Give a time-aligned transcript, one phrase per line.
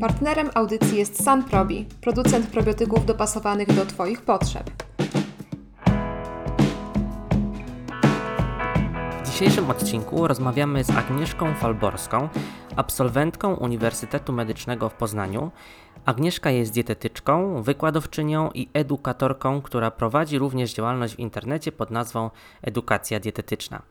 [0.00, 4.70] Partnerem audycji jest Sunprobi, producent probiotyków dopasowanych do Twoich potrzeb.
[9.24, 12.28] W dzisiejszym odcinku rozmawiamy z Agnieszką Falborską,
[12.76, 15.50] absolwentką Uniwersytetu Medycznego w Poznaniu.
[16.04, 22.30] Agnieszka jest dietetyczką, wykładowczynią i edukatorką, która prowadzi również działalność w internecie pod nazwą
[22.62, 23.82] Edukacja Dietetyczna.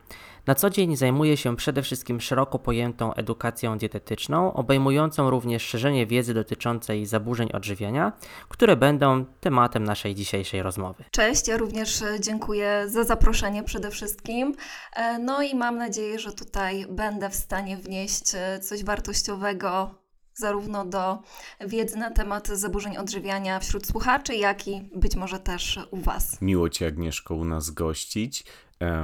[0.50, 6.34] Na co dzień zajmuje się przede wszystkim szeroko pojętą edukacją dietetyczną, obejmującą również szerzenie wiedzy
[6.34, 8.12] dotyczącej zaburzeń odżywiania,
[8.50, 11.04] które będą tematem naszej dzisiejszej rozmowy.
[11.12, 14.56] Cześć, ja również e, dziękuję za zaproszenie przede wszystkim.
[14.96, 19.96] E, no i mam nadzieję, że tutaj będę w stanie wnieść e, coś wartościowego
[20.34, 21.20] zarówno do
[21.62, 26.42] wiedzy na temat zaburzeń odżywiania wśród słuchaczy, jak i być może też u Was.
[26.42, 28.44] Miło Cię, Agnieszko, u nas gościć.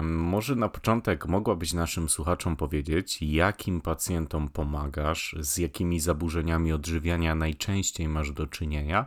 [0.01, 8.07] Może na początek mogłabyś naszym słuchaczom powiedzieć, jakim pacjentom pomagasz, z jakimi zaburzeniami odżywiania najczęściej
[8.07, 9.05] masz do czynienia,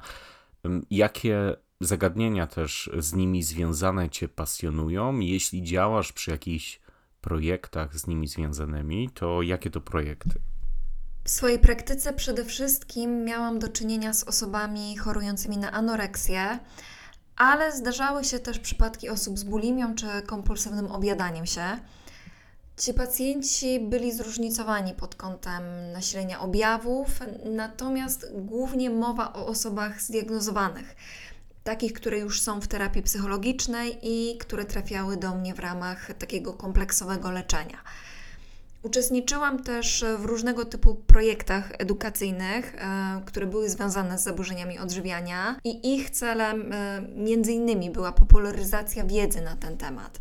[0.90, 6.80] jakie zagadnienia też z nimi związane Cię pasjonują, jeśli działasz przy jakichś
[7.20, 10.40] projektach z nimi związanymi, to jakie to projekty?
[11.24, 16.58] W swojej praktyce przede wszystkim miałam do czynienia z osobami chorującymi na anoreksję,
[17.38, 21.78] ale zdarzały się też przypadki osób z bulimią czy kompulsywnym objadaniem się.
[22.76, 27.08] Ci pacjenci byli zróżnicowani pod kątem nasilenia objawów,
[27.44, 30.96] natomiast głównie mowa o osobach zdiagnozowanych,
[31.64, 36.52] takich, które już są w terapii psychologicznej i które trafiały do mnie w ramach takiego
[36.52, 37.78] kompleksowego leczenia.
[38.82, 45.94] Uczestniczyłam też w różnego typu projektach edukacyjnych, e, które były związane z zaburzeniami odżywiania i
[45.94, 50.20] ich celem e, między innymi była popularyzacja wiedzy na ten temat.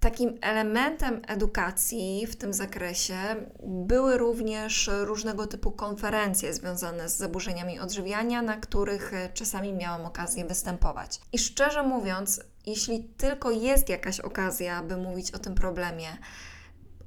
[0.00, 3.16] Takim elementem edukacji w tym zakresie
[3.62, 10.44] były również różnego typu konferencje związane z zaburzeniami odżywiania, na których e, czasami miałam okazję
[10.44, 11.20] występować.
[11.32, 16.08] I szczerze mówiąc, jeśli tylko jest jakaś okazja, by mówić o tym problemie,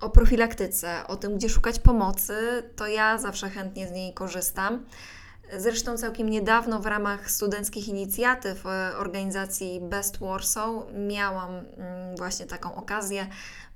[0.03, 2.33] o profilaktyce, o tym, gdzie szukać pomocy,
[2.75, 4.85] to ja zawsze chętnie z niej korzystam.
[5.57, 10.69] Zresztą całkiem niedawno w ramach studenckich inicjatyw e, organizacji Best Warsaw
[11.07, 13.27] miałam mm, właśnie taką okazję,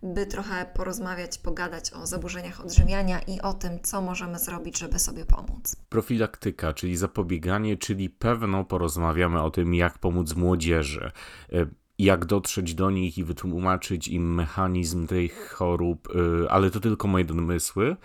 [0.03, 5.25] by trochę porozmawiać, pogadać o zaburzeniach odżywiania i o tym, co możemy zrobić, żeby sobie
[5.25, 5.75] pomóc.
[5.89, 11.11] Profilaktyka, czyli zapobieganie, czyli pewno porozmawiamy o tym, jak pomóc młodzieży
[11.53, 11.65] e,
[11.99, 17.25] jak dotrzeć do nich i wytłumaczyć im mechanizm tych chorób, y, ale to tylko moje
[17.25, 17.95] domysły.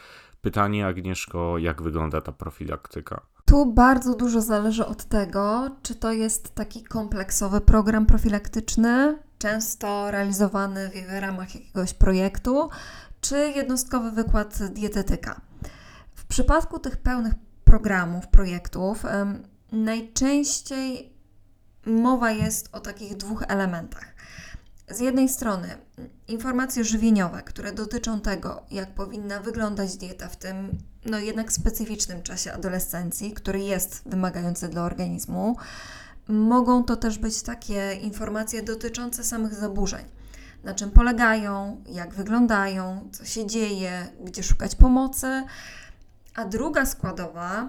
[0.40, 3.20] Pytanie, Agnieszko, jak wygląda ta profilaktyka?
[3.44, 10.90] Tu bardzo dużo zależy od tego, czy to jest taki kompleksowy program profilaktyczny, często realizowany
[11.08, 12.68] w ramach jakiegoś projektu,
[13.20, 15.40] czy jednostkowy wykład dietetyka.
[16.14, 17.32] W przypadku tych pełnych
[17.64, 19.02] programów, projektów,
[19.72, 21.11] najczęściej
[21.86, 24.14] mowa jest o takich dwóch elementach.
[24.88, 25.68] Z jednej strony
[26.28, 32.52] informacje żywieniowe, które dotyczą tego, jak powinna wyglądać dieta w tym no jednak specyficznym czasie
[32.52, 35.56] adolescencji, który jest wymagający dla organizmu.
[36.28, 40.04] Mogą to też być takie informacje dotyczące samych zaburzeń.
[40.64, 45.42] Na czym polegają, jak wyglądają, co się dzieje, gdzie szukać pomocy.
[46.34, 47.68] A druga składowa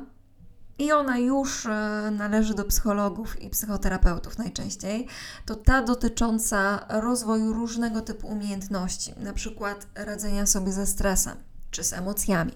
[0.78, 1.70] i ona już e,
[2.12, 5.08] należy do psychologów i psychoterapeutów najczęściej,
[5.46, 11.38] to ta dotycząca rozwoju różnego typu umiejętności, na przykład radzenia sobie ze stresem
[11.72, 12.52] czy z emocjami.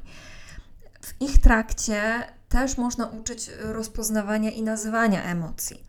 [1.01, 5.88] W ich trakcie też można uczyć rozpoznawania i nazywania emocji.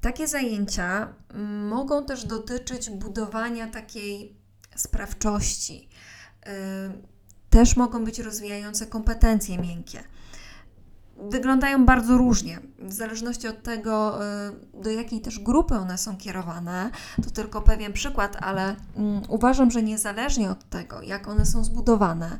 [0.00, 1.14] Takie zajęcia
[1.68, 4.36] mogą też dotyczyć budowania takiej
[4.76, 5.88] sprawczości.
[6.46, 6.52] E,
[7.50, 10.04] też mogą być rozwijające kompetencje miękkie
[11.16, 12.58] wyglądają bardzo różnie.
[12.78, 14.24] W zależności od tego,
[14.76, 16.90] y, do jakiej też grupy one są kierowane,
[17.24, 22.38] to tylko pewien przykład, ale mm, uważam, że niezależnie od tego, jak one są zbudowane,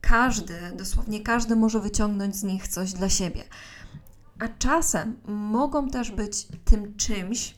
[0.00, 3.44] każdy, dosłownie każdy może wyciągnąć z nich coś dla siebie.
[4.38, 7.54] A czasem mogą też być tym czymś,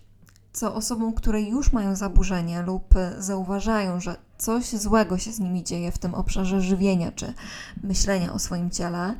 [0.53, 5.93] co osobom, które już mają zaburzenie lub zauważają, że coś złego się z nimi dzieje
[5.93, 7.35] w tym obszarze żywienia czy
[7.83, 9.15] myślenia o swoim ciele,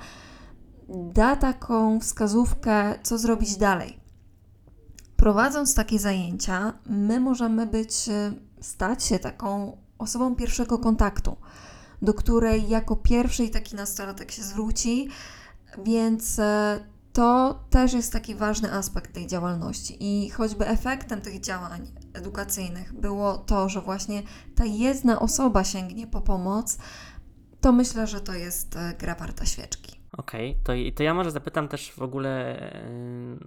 [0.89, 4.01] da taką wskazówkę, co zrobić dalej.
[5.17, 11.37] Prowadząc takie zajęcia, my możemy być, e, stać się taką osobą pierwszego kontaktu,
[12.03, 15.09] do której jako pierwszy taki nastolatek się zwróci,
[15.85, 16.81] więc e,
[17.13, 19.97] to też jest taki ważny aspekt tej działalności.
[20.01, 24.23] I choćby efektem tych działań edukacyjnych było to, że właśnie
[24.55, 26.79] ta jedna osoba sięgnie po pomoc,
[27.61, 29.94] to myślę, że to jest e, gra warta świeczki.
[30.19, 32.61] Okej, to, i- to ja może zapytam też w ogóle,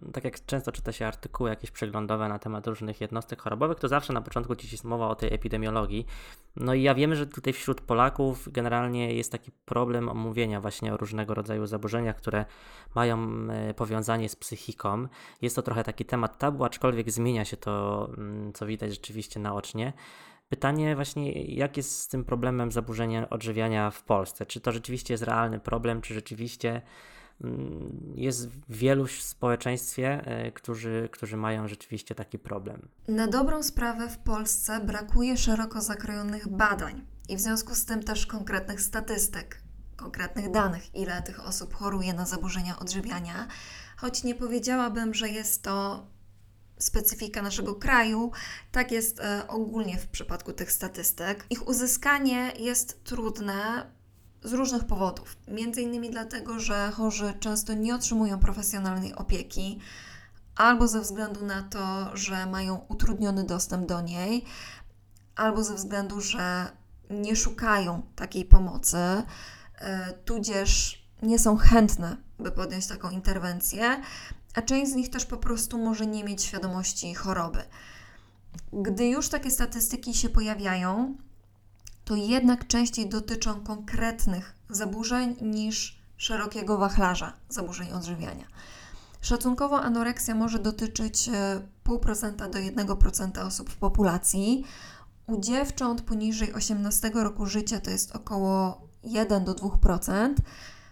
[0.05, 3.87] yy, tak jak często czyta się artykuły jakieś przeglądowe na temat różnych jednostek chorobowych, to
[3.87, 6.05] zawsze na początku gdzieś jest mowa o tej epidemiologii.
[6.55, 10.97] No i ja wiemy, że tutaj wśród Polaków generalnie jest taki problem omówienia właśnie o
[10.97, 12.45] różnego rodzaju zaburzeniach, które
[12.95, 15.07] mają e, powiązanie z psychiką.
[15.41, 19.93] Jest to trochę taki temat tabu, aczkolwiek zmienia się to, mm, co widać rzeczywiście naocznie.
[20.49, 24.45] Pytanie właśnie, jak jest z tym problemem zaburzenia odżywiania w Polsce?
[24.45, 26.81] Czy to rzeczywiście jest realny problem, czy rzeczywiście
[27.43, 32.87] mm, jest wielu w społeczeństwie, e, którzy, którzy mają rzeczywiście taki problem?
[33.07, 38.25] Na dobrą sprawę w Polsce brakuje szeroko zakrojonych badań i w związku z tym też
[38.25, 39.61] konkretnych statystyk,
[39.95, 43.47] konkretnych danych, ile tych osób choruje na zaburzenia odżywiania,
[43.97, 46.07] choć nie powiedziałabym, że jest to
[46.77, 48.31] specyfika naszego kraju,
[48.71, 51.45] tak jest e, ogólnie w przypadku tych statystyk.
[51.49, 53.87] Ich uzyskanie jest trudne
[54.43, 55.37] z różnych powodów.
[55.47, 59.79] Między innymi dlatego, że chorzy często nie otrzymują profesjonalnej opieki,
[60.55, 64.45] albo ze względu na to, że mają utrudniony dostęp do niej,
[65.35, 66.71] albo ze względu, że
[67.09, 74.01] nie szukają takiej pomocy, e, tudzież nie są chętne, by podjąć taką interwencję,
[74.57, 77.63] a część z nich też po prostu może nie mieć świadomości choroby.
[78.73, 81.17] Gdy już takie statystyki się pojawiają,
[82.05, 88.45] to jednak częściej dotyczą konkretnych zaburzeń niż szerokiego wachlarza zaburzeń odżywiania.
[89.21, 94.63] Szacunkowo anoreksja może dotyczyć e, 0,5% do 1% osób w populacji.
[95.27, 100.33] U dziewcząt poniżej 18 roku życia to jest około 1 do 2%.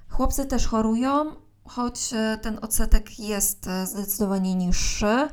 [0.09, 5.27] Chłopcy też chorują, choć e, ten odsetek jest e, zdecydowanie niższy.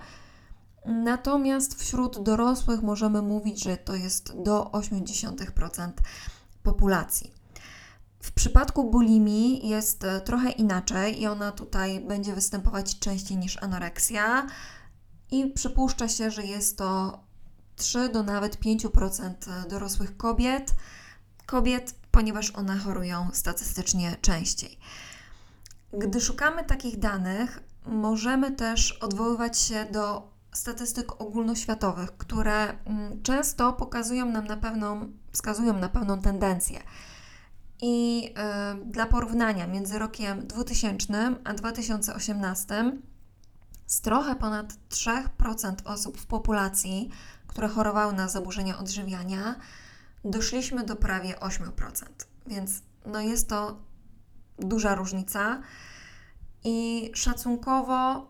[0.86, 5.92] Natomiast wśród dorosłych możemy mówić, że to jest do 0,8%
[6.62, 7.32] populacji.
[8.22, 14.46] W przypadku bulimii jest e, trochę inaczej i ona tutaj będzie występować częściej niż anoreksja
[15.30, 17.20] i przypuszcza się, że jest to
[17.76, 19.32] 3 do nawet 5%
[19.68, 20.74] dorosłych kobiet.
[21.46, 24.78] Kobiet, ponieważ one chorują statystycznie częściej.
[25.92, 34.26] Gdy szukamy takich danych, możemy też odwoływać się do statystyk ogólnoświatowych, które mm, często pokazują
[34.26, 36.80] nam na pewną, wskazują na pewną tendencję.
[37.82, 38.28] I
[38.82, 42.92] y, dla porównania między rokiem 2000 a 2018
[43.86, 47.10] z trochę ponad 3% osób w populacji,
[47.46, 49.54] które chorowały na zaburzenia odżywiania,
[50.24, 51.70] doszliśmy do prawie 8%.
[52.46, 53.76] Więc no jest to
[54.58, 55.62] duża różnica
[56.64, 58.26] i szacunkowo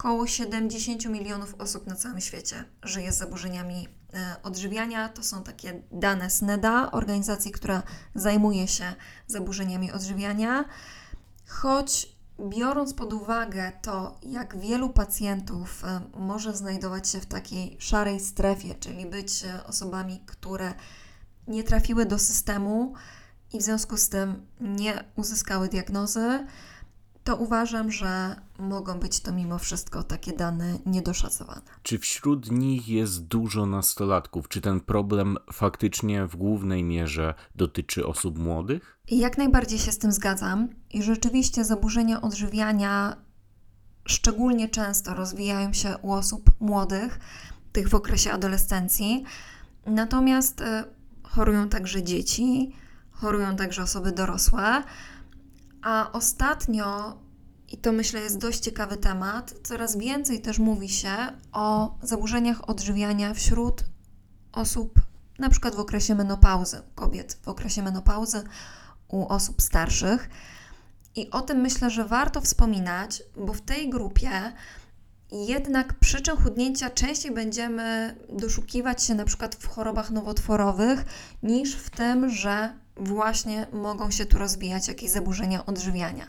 [0.00, 5.08] około 70 milionów osób na całym świecie żyje z zaburzeniami e, odżywiania.
[5.08, 7.82] To są takie dane SNEDA, organizacji, która
[8.14, 8.94] zajmuje się
[9.26, 10.64] zaburzeniami odżywiania.
[11.48, 12.16] Choć
[12.48, 18.74] biorąc pod uwagę to, jak wielu pacjentów e, może znajdować się w takiej szarej strefie,
[18.74, 20.74] czyli być e, osobami, które
[21.48, 22.94] nie trafiły do systemu
[23.52, 26.46] i w związku z tym nie uzyskały diagnozy,
[27.24, 31.60] to uważam, że mogą być to mimo wszystko takie dane niedoszacowane.
[31.82, 34.48] Czy wśród nich jest dużo nastolatków?
[34.48, 38.98] Czy ten problem faktycznie w głównej mierze dotyczy osób młodych?
[39.10, 40.68] Jak najbardziej się z tym zgadzam.
[40.90, 43.16] I rzeczywiście zaburzenia odżywiania
[44.04, 47.20] szczególnie często rozwijają się u osób młodych,
[47.72, 49.24] tych w okresie adolescencji.
[49.86, 50.64] Natomiast y,
[51.22, 52.74] chorują także dzieci,
[53.20, 54.82] chorują także osoby dorosłe.
[55.82, 57.18] A ostatnio,
[57.68, 61.12] i to myślę jest dość ciekawy temat, coraz więcej też mówi się
[61.52, 63.84] o zaburzeniach odżywiania wśród
[64.52, 65.00] osób,
[65.38, 68.44] na przykład w okresie menopauzy, kobiet w okresie menopauzy,
[69.08, 70.30] u osób starszych.
[71.16, 74.52] I o tym myślę, że warto wspominać, bo w tej grupie
[75.32, 81.04] jednak przyczyn chudnięcia częściej będziemy doszukiwać się na przykład w chorobach nowotworowych,
[81.42, 86.26] niż w tym, że właśnie mogą się tu rozwijać jakieś zaburzenia odżywiania.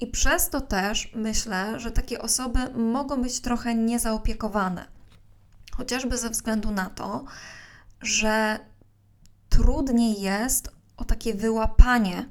[0.00, 4.86] I przez to też myślę, że takie osoby mogą być trochę niezaopiekowane.
[5.76, 7.24] Chociażby ze względu na to,
[8.00, 8.58] że
[9.48, 12.28] trudniej jest o takie wyłapanie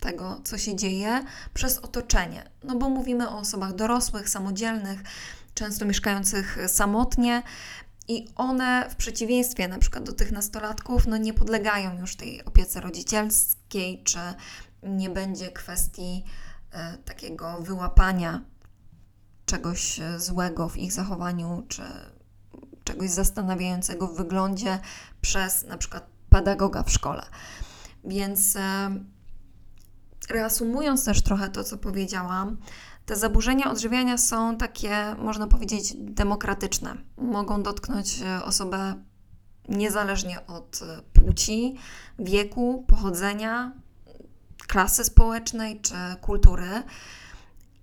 [0.00, 2.50] tego, co się dzieje przez otoczenie.
[2.64, 5.02] No bo mówimy o osobach dorosłych, samodzielnych,
[5.54, 7.42] często mieszkających samotnie
[8.08, 12.80] i one w przeciwieństwie na przykład do tych nastolatków, no nie podlegają już tej opiece
[12.80, 14.18] rodzicielskiej, czy
[14.82, 16.24] nie będzie kwestii
[16.72, 18.40] e, takiego wyłapania
[19.46, 21.82] czegoś e, złego w ich zachowaniu, czy
[22.84, 24.78] czegoś zastanawiającego w wyglądzie
[25.20, 27.22] przez na przykład pedagoga w szkole.
[28.04, 28.90] Więc e,
[30.28, 32.56] Reasumując też trochę to, co powiedziałam,
[33.06, 36.96] te zaburzenia odżywiania są takie, można powiedzieć, demokratyczne.
[37.18, 38.94] Mogą dotknąć e, osobę
[39.68, 41.76] niezależnie od e, płci,
[42.18, 43.72] wieku, pochodzenia,
[44.66, 46.82] klasy społecznej czy kultury.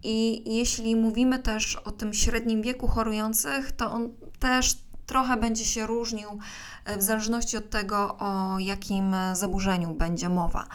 [0.03, 5.87] I jeśli mówimy też o tym średnim wieku chorujących, to on też trochę będzie się
[5.87, 6.29] różnił
[6.85, 10.67] e, w zależności od tego, o jakim zaburzeniu będzie mowa.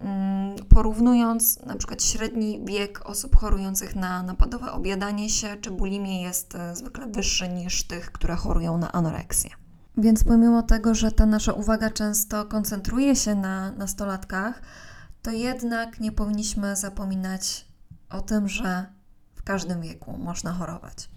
[0.00, 6.54] Mm, porównując na przykład średni wiek osób chorujących na napadowe objadanie się czy bulimię jest
[6.54, 9.50] e, zwykle wyższy niż tych, które chorują na anoreksję.
[9.96, 14.62] Więc pomimo tego, że ta nasza uwaga często koncentruje się na nastolatkach,
[15.22, 17.66] to jednak nie powinniśmy zapominać
[18.10, 18.86] o tym, że
[19.34, 21.10] w każdym wieku można chorować.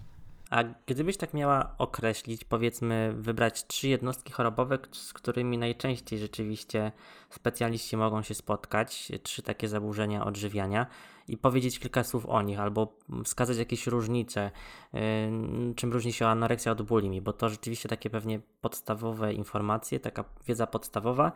[0.52, 6.92] A gdybyś tak miała określić, powiedzmy, wybrać trzy jednostki chorobowe, z którymi najczęściej rzeczywiście
[7.30, 10.86] specjaliści mogą się spotkać, trzy takie zaburzenia odżywiania
[11.28, 14.50] i powiedzieć kilka słów o nich, albo wskazać jakieś różnice,
[14.92, 15.00] yy,
[15.76, 20.66] czym różni się anoreksja od bulimi, bo to rzeczywiście takie pewnie podstawowe informacje, taka wiedza
[20.66, 21.32] podstawowa,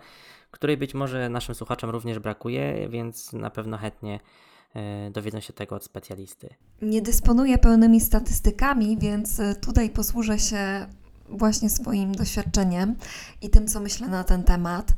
[0.50, 4.20] której być może naszym słuchaczom również brakuje, więc na pewno chętnie
[5.10, 6.48] dowiedzą się tego od specjalisty.
[6.82, 10.86] Nie dysponuję pełnymi statystykami, więc e, tutaj posłużę się
[11.28, 12.94] właśnie swoim doświadczeniem
[13.42, 14.94] i tym, co myślę na ten temat.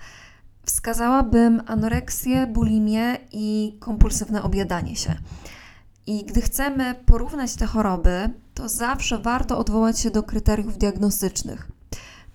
[0.65, 5.15] Wskazałabym anoreksję, bulimię i kompulsywne objadanie się.
[6.07, 11.69] I gdy chcemy porównać te choroby, to zawsze warto odwołać się do kryteriów diagnostycznych.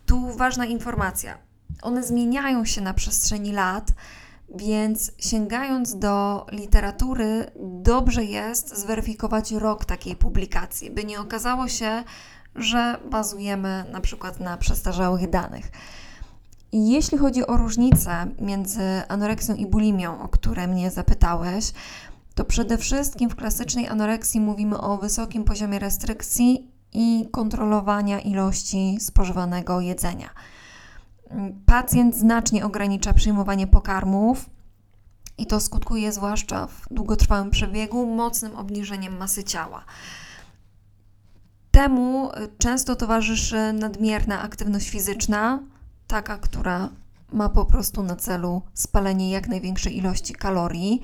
[0.06, 1.38] Tu ważna informacja.
[1.82, 3.92] One zmieniają się na przestrzeni lat
[4.54, 12.04] więc sięgając do literatury, dobrze jest zweryfikować rok takiej publikacji, by nie okazało się,
[12.56, 15.72] że bazujemy na przykład na przestarzałych danych.
[16.72, 21.72] Jeśli chodzi o różnice między anoreksją i bulimią, o które mnie zapytałeś,
[22.36, 29.82] to przede wszystkim w klasycznej anoreksji mówimy o wysokim poziomie restrykcji i kontrolowania ilości spożywanego
[29.82, 30.30] jedzenia.
[31.66, 34.50] Pacjent znacznie ogranicza przyjmowanie pokarmów
[35.38, 39.86] i to skutkuje zwłaszcza w długotrwałym przebiegu mocnym obniżeniem masy ciała.
[41.72, 45.60] Temu y, często towarzyszy nadmierna aktywność fizyczna,
[46.08, 46.90] taka, która
[47.32, 51.02] ma po prostu na celu spalenie jak największej ilości kalorii.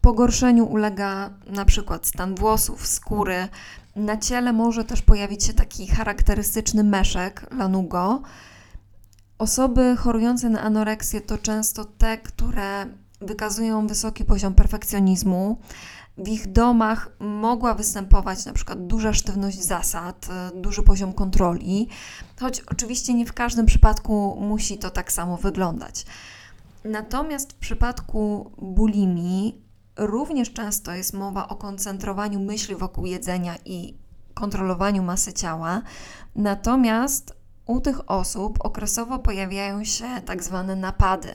[0.00, 3.48] Pogorszeniu ulega na przykład stan włosów, skóry.
[3.96, 8.22] Na ciele może też pojawić się taki charakterystyczny meszek lanugo,
[9.38, 12.86] Osoby chorujące na anoreksję to często te, które
[13.20, 15.58] wykazują wysoki poziom perfekcjonizmu.
[16.18, 21.88] W ich domach mogła występować na przykład duża sztywność zasad, duży poziom kontroli,
[22.40, 26.06] choć oczywiście nie w każdym przypadku musi to tak samo wyglądać.
[26.84, 29.62] Natomiast w przypadku bulimii
[29.96, 33.94] również często jest mowa o koncentrowaniu myśli wokół jedzenia i
[34.34, 35.82] kontrolowaniu masy ciała.
[36.36, 41.34] Natomiast u tych osób okresowo pojawiają się tak zwane napady.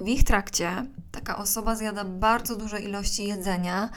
[0.00, 3.88] W ich trakcie taka osoba zjada bardzo duże ilości jedzenia,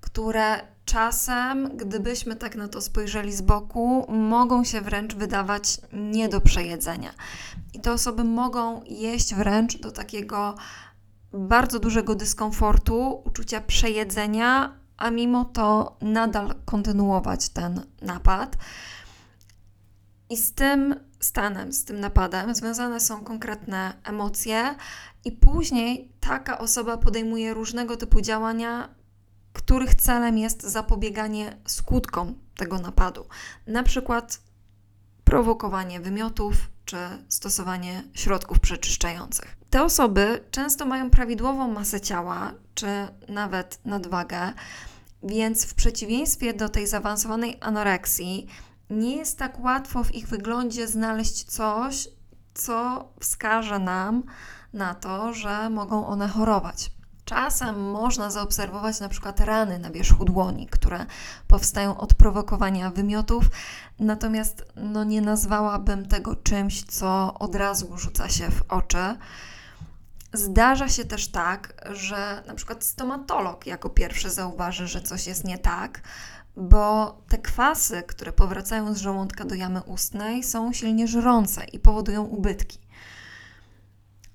[0.00, 6.40] które czasem, gdybyśmy tak na to spojrzeli z boku, mogą się wręcz wydawać nie do
[6.40, 7.10] przejedzenia.
[7.74, 10.54] I te osoby mogą jeść wręcz do takiego
[11.32, 18.56] bardzo dużego dyskomfortu, uczucia przejedzenia, a mimo to nadal kontynuować ten napad.
[20.30, 24.74] I z tym stanem, z tym napadem związane są konkretne emocje,
[25.26, 28.88] i później taka osoba podejmuje różnego typu działania,
[29.52, 33.26] których celem jest zapobieganie skutkom tego napadu.
[33.66, 34.40] Na przykład
[35.24, 36.54] prowokowanie wymiotów
[36.84, 36.96] czy
[37.28, 39.56] stosowanie środków przeczyszczających.
[39.70, 42.86] Te osoby często mają prawidłową masę ciała czy
[43.28, 44.52] nawet nadwagę,
[45.22, 48.46] więc w przeciwieństwie do tej zaawansowanej anoreksji,
[48.90, 52.08] nie jest tak łatwo w ich wyglądzie znaleźć coś,
[52.54, 54.22] co wskaże nam
[54.72, 56.90] na to, że mogą one chorować.
[57.24, 61.06] Czasem można zaobserwować na przykład rany na wierzchu dłoni, które
[61.48, 63.44] powstają od prowokowania wymiotów,
[63.98, 69.16] natomiast no, nie nazwałabym tego czymś, co od razu rzuca się w oczy.
[70.32, 75.58] Zdarza się też tak, że na przykład stomatolog jako pierwszy zauważy, że coś jest nie
[75.58, 76.00] tak,
[76.56, 82.24] bo te kwasy, które powracają z żołądka do jamy ustnej, są silnie żrące i powodują
[82.24, 82.78] ubytki.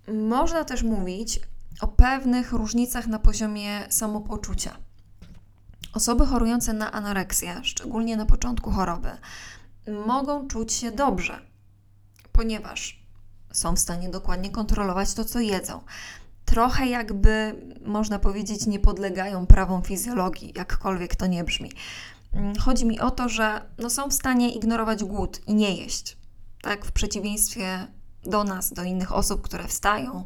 [0.07, 1.39] Można też mówić
[1.81, 4.77] o pewnych różnicach na poziomie samopoczucia.
[5.93, 9.09] Osoby chorujące na anoreksję, szczególnie na początku choroby,
[10.05, 11.41] mogą czuć się dobrze,
[12.31, 13.01] ponieważ
[13.51, 15.81] są w stanie dokładnie kontrolować to, co jedzą.
[16.45, 21.71] trochę jakby, można powiedzieć, nie podlegają prawom fizjologii, jakkolwiek to nie brzmi.
[22.33, 26.17] Mm, Chodzi mi o to, że no są w stanie ignorować głód i nie jeść.
[26.61, 27.87] Tak, w przeciwieństwie
[28.23, 30.25] do nas, do innych osób, które wstają,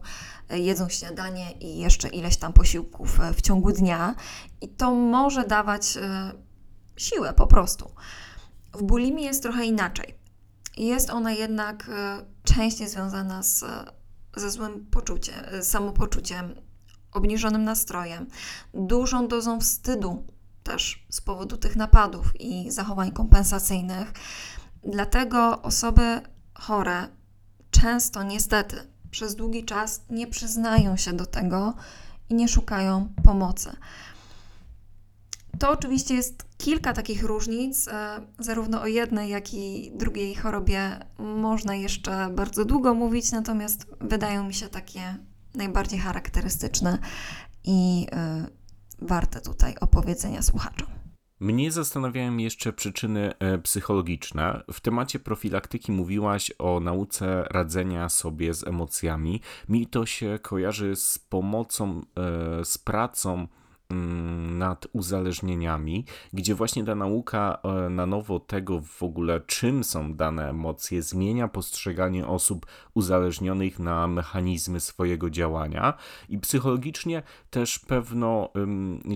[0.50, 4.16] e, jedzą śniadanie i jeszcze ileś tam posiłków e, w ciągu dnia,
[4.62, 6.32] i to może dawać e,
[6.98, 7.92] siłę po prostu.
[8.74, 10.16] W bulimii jest trochę inaczej.
[10.78, 11.90] Jest ona jednak
[12.44, 13.66] częściej związana z,
[14.36, 16.56] ze złym poczuciem, samopoczuciem,
[17.12, 18.28] obniżonym nastrojem,
[18.74, 20.28] dużą dozą wstydu
[20.66, 24.14] też z powodu tych napadów i zachowań kompensacyjnych.
[24.84, 26.22] Dlatego osoby
[26.54, 27.08] chore
[27.72, 28.76] często niestety
[29.12, 31.74] przez długi czas nie przyznają się do tego
[32.30, 33.76] i nie szukają pomocy.
[35.60, 37.88] To oczywiście jest kilka takich różnic.
[37.88, 44.44] e, Zarówno o jednej, jak i drugiej chorobie można jeszcze bardzo długo mówić, natomiast wydają
[44.44, 45.18] mi się takie
[45.54, 46.98] najbardziej charakterystyczne
[47.64, 48.46] i e,
[49.02, 50.88] warte tutaj opowiedzenia słuchaczom.
[51.40, 54.64] Mnie zastanawiają jeszcze przyczyny e, psychologiczne.
[54.74, 59.42] W temacie profilaktyki mówiłaś o nauce radzenia sobie z emocjami.
[59.70, 63.48] Mi to się kojarzy z pomocą, e, z pracą
[63.90, 70.50] nad uzależnieniami, gdzie właśnie ta nauka e, na nowo tego w ogóle, czym są dane
[70.50, 75.94] emocje, zmienia postrzeganie osób uzależnionych na mechanizmy swojego działania
[76.30, 78.50] i psychologicznie też pewno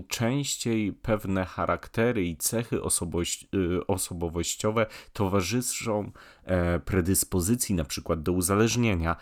[0.07, 6.11] częściej pewne charaktery i cechy y, osobowościowe towarzyszą
[6.85, 9.15] predyspozycji na przykład do uzależnienia.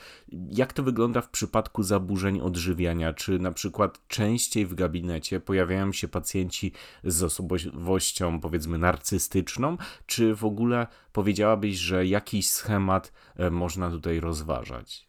[0.51, 3.13] Jak to wygląda w przypadku zaburzeń odżywiania?
[3.13, 6.71] Czy na przykład częściej w gabinecie pojawiają się pacjenci
[7.03, 15.07] z osobowością powiedzmy narcystyczną, czy w ogóle powiedziałabyś, że jakiś schemat e, można tutaj rozważać?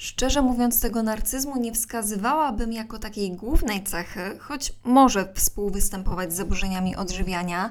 [0.00, 6.96] Szczerze mówiąc, tego narcyzmu nie wskazywałabym jako takiej głównej cechy, choć może współwystępować z zaburzeniami
[6.96, 7.70] odżywiania.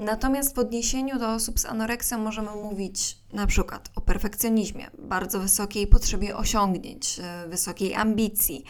[0.00, 5.86] Natomiast w odniesieniu do osób z anoreksją możemy mówić na przykład o perfekcjonizmie, bardzo wysokiej
[5.86, 8.64] potrzebie osiągnięć, e, wysokiej ambicji,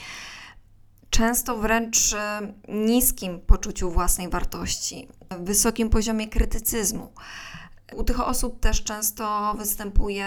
[1.10, 5.08] często wręcz e, niskim poczuciu własnej wartości,
[5.40, 7.12] wysokim poziomie krytycyzmu.
[7.96, 10.26] U tych osób też często występuje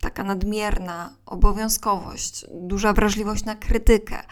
[0.00, 4.22] taka nadmierna obowiązkowość, duża wrażliwość na krytykę.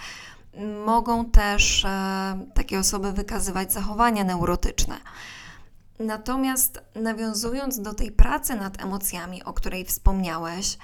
[0.87, 5.01] Mogą też e, takie osoby wykazywać zachowania neurotyczne.
[5.99, 10.79] Natomiast nawiązując do tej pracy nad emocjami, o której wspomniałeś,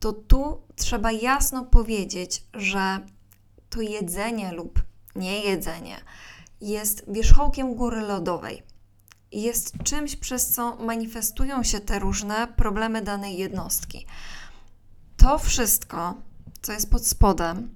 [0.00, 3.00] to tu trzeba jasno powiedzieć, że
[3.70, 4.82] to jedzenie lub
[5.16, 5.96] niejedzenie
[6.60, 8.62] jest wierzchołkiem góry lodowej.
[9.32, 14.06] Jest czymś, przez co manifestują się te różne problemy danej jednostki.
[15.16, 16.14] To wszystko,
[16.62, 17.74] co jest pod spodem,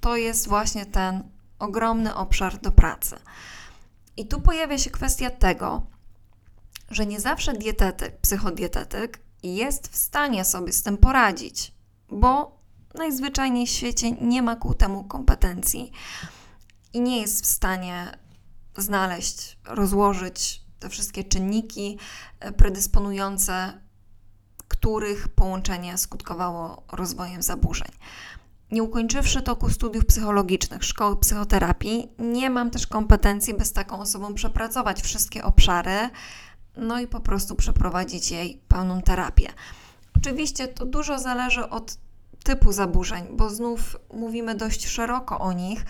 [0.00, 1.22] to jest właśnie ten
[1.58, 3.16] ogromny obszar do pracy.
[4.16, 5.86] I tu pojawia się kwestia tego,
[6.90, 11.72] że nie zawsze dietetyk, psychodietetyk jest w stanie sobie z tym poradzić,
[12.08, 12.58] bo
[12.94, 15.92] najzwyczajniej w świecie nie ma ku temu kompetencji
[16.92, 18.18] i nie jest w stanie
[18.76, 21.98] znaleźć, rozłożyć te wszystkie czynniki
[22.40, 23.80] e, predysponujące,
[24.68, 27.92] których połączenie skutkowało rozwojem zaburzeń.
[28.72, 34.34] Nie ukończywszy toku studiów psychologicznych, szkoły psychoterapii, nie mam też kompetencji, by z taką osobą
[34.34, 36.10] przepracować wszystkie obszary,
[36.76, 39.48] no i po prostu przeprowadzić jej pełną terapię.
[40.16, 41.96] Oczywiście to dużo zależy od
[42.44, 45.84] typu zaburzeń, bo znów mówimy dość szeroko o nich,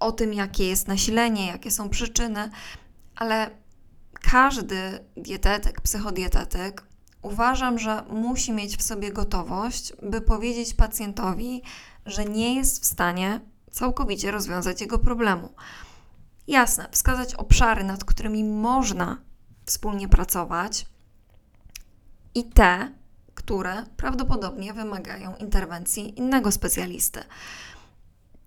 [0.00, 2.50] o tym, jakie jest nasilenie, jakie są przyczyny,
[3.16, 3.50] ale
[4.30, 6.91] każdy dietetyk, psychodietetyk
[7.22, 11.62] uważam, że musi mieć w sobie gotowość, by powiedzieć pacjentowi,
[12.06, 15.48] że nie jest w stanie całkowicie rozwiązać jego problemu.
[16.46, 19.18] Jasne, wskazać obszary, nad którymi można
[19.66, 20.86] wspólnie pracować
[22.34, 22.92] i te,
[23.34, 27.20] które prawdopodobnie wymagają interwencji innego specjalisty.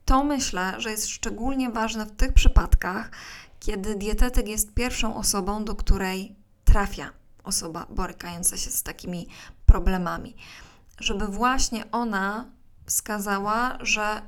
[0.05, 3.11] To myślę, że jest szczególnie ważne w tych przypadkach,
[3.59, 6.35] kiedy dietetyk jest pierwszą osobą, do której
[6.65, 7.09] trafia
[7.45, 9.27] osoba borykająca się z takimi
[9.65, 10.35] problemami,
[10.99, 12.45] żeby właśnie ona
[12.85, 14.21] wskazała, że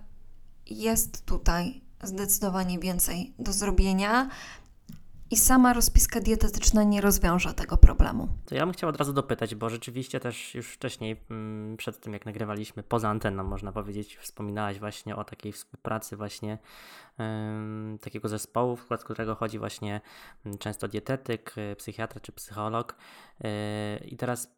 [0.65, 4.29] jest tutaj zdecydowanie więcej do zrobienia
[5.31, 8.27] i sama rozpiska dietetyczna nie rozwiąże tego problemu.
[8.45, 12.13] To ja bym chciał od razu dopytać, bo rzeczywiście też już wcześniej, mm, przed tym
[12.13, 16.57] jak nagrywaliśmy, poza anteną można powiedzieć, wspominałaś właśnie o takiej współpracy właśnie
[18.01, 20.01] takiego zespołu, w skład którego chodzi właśnie
[20.45, 22.95] mm, często dietetyk, y, psychiatra czy psycholog.
[23.41, 24.56] Y, I teraz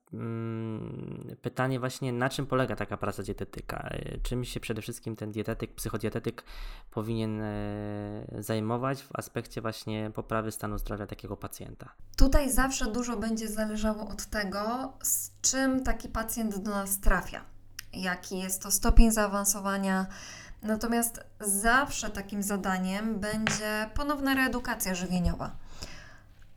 [1.41, 3.89] pytanie właśnie, na czym polega taka praca dietetyka?
[3.93, 6.43] Y, Czym się przede wszystkim ten dietetyk, psychodietetyk
[6.91, 11.89] powinien e, zajmować w aspekcie właśnie poprawy stanu zdrowia takiego pacjenta?
[12.17, 17.41] Tutaj zawsze dużo będzie zależało od tego, z czym taki pacjent do nas trafia,
[17.93, 20.05] jaki jest to stopień zaawansowania.
[20.63, 25.51] Natomiast zawsze takim zadaniem będzie ponowna reedukacja żywieniowa.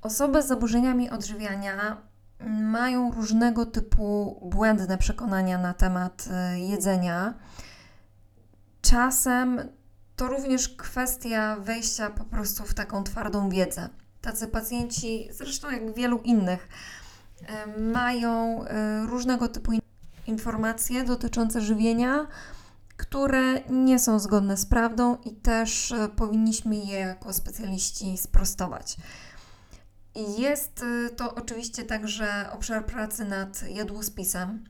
[0.03, 1.97] Osoby z zaburzeniami odżywiania
[2.47, 7.35] mają różnego typu błędne przekonania na temat y, jedzenia.
[8.83, 9.61] Czasem
[10.17, 13.89] to również kwestia wejścia po prostu w taką twardą wiedzę.
[14.21, 16.69] Tacy pacjenci, zresztą jak wielu innych,
[17.47, 19.81] e, mają e, różnego typu in-
[20.27, 22.27] informacje dotyczące żywienia,
[22.97, 28.97] które nie są zgodne z prawdą i też powinniśmy je jako specjaliści sprostować.
[30.15, 34.65] Jest e, to oczywiście także obszar pracy nad jadłospisem,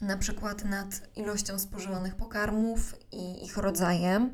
[0.00, 4.32] na przykład nad ilością spożywanych pokarmów i ich rodzajem.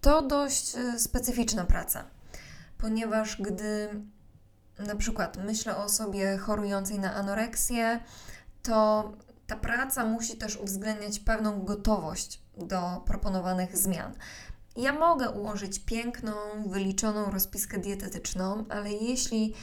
[0.00, 2.16] To dość e, specyficzna praca
[2.78, 3.88] ponieważ gdy
[4.78, 8.00] na przykład myślę o osobie chorującej na anoreksję,
[8.62, 9.12] to
[9.46, 14.12] ta praca musi też uwzględniać pewną gotowość do proponowanych zmian.
[14.76, 16.32] Ja mogę ułożyć piękną,
[16.66, 19.54] wyliczoną rozpiskę dietetyczną, ale jeśli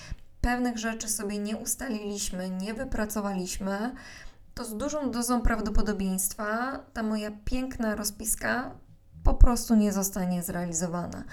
[0.41, 3.95] pewnych rzeczy sobie nie ustaliliśmy, nie wypracowaliśmy,
[4.53, 8.71] to z dużą dozą prawdopodobieństwa ta moja piękna rozpiska
[9.23, 11.23] po prostu nie zostanie zrealizowana.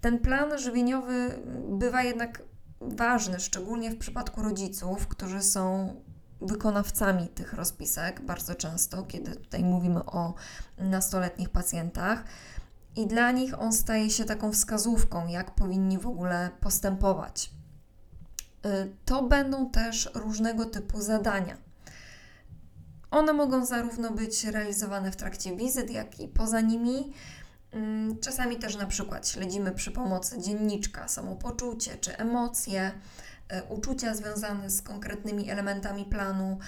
[0.00, 2.42] Ten plan żywieniowy bywa jednak
[2.80, 5.94] ważny, szczególnie w przypadku rodziców, którzy są
[6.40, 10.34] wykonawcami tych rozpisek bardzo często, kiedy tutaj mówimy o
[10.78, 12.24] nastoletnich pacjentach.
[12.96, 17.50] I dla nich on staje się taką wskazówką, jak powinni w ogóle postępować.
[18.66, 21.56] Y, To będą też różnego typu zadania.
[23.10, 27.12] One mogą zarówno być realizowane w trakcie wizyt, jak i poza nimi.
[27.72, 32.92] Mm, Czasami też na przykład śledzimy przy pomocy dzienniczka samopoczucie czy emocje,
[33.48, 36.58] e, uczucia związane z konkretnymi elementami planu,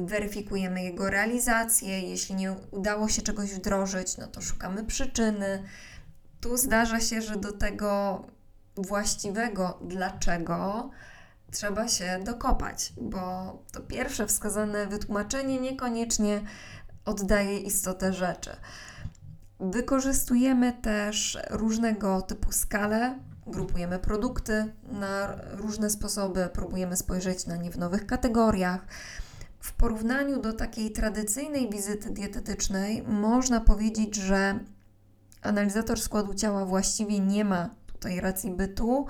[0.00, 2.00] weryfikujemy jego realizację.
[2.00, 5.62] Jeśli nie udało się czegoś wdrożyć, no to szukamy przyczyny.
[6.40, 8.22] Tu zdarza się, że do tego
[8.76, 10.90] właściwego dlaczego
[11.50, 16.40] trzeba się dokopać, bo to pierwsze wskazane wytłumaczenie niekoniecznie
[17.04, 18.50] oddaje istotę rzeczy.
[19.60, 27.78] Wykorzystujemy też różnego typu skale, grupujemy produkty na różne sposoby, próbujemy spojrzeć na nie w
[27.78, 28.86] nowych kategoriach.
[29.66, 34.58] W porównaniu do takiej tradycyjnej wizyty dietetycznej, można powiedzieć, że
[35.42, 39.06] analizator składu ciała właściwie nie ma tutaj racji bytu,